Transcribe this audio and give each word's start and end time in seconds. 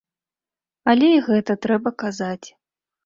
Але 0.93 1.07
і 1.17 1.21
гэта 1.27 1.57
трэба 1.67 1.89
казаць. 2.05 2.47